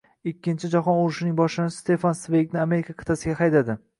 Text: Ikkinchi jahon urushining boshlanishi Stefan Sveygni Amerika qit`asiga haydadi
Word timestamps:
Ikkinchi 0.29 0.69
jahon 0.75 1.01
urushining 1.01 1.35
boshlanishi 1.41 1.83
Stefan 1.83 2.17
Sveygni 2.21 2.61
Amerika 2.65 2.99
qit`asiga 3.03 3.39
haydadi 3.45 3.77